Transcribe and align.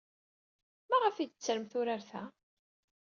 Maɣef 0.89 1.15
ay 1.17 1.27
d-tettrem 1.27 1.65
tuttra-a? 1.71 2.23